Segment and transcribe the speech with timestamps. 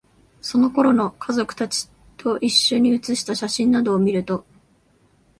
[0.41, 4.43] その頃の、家族達と一緒に写した写真などを見ると、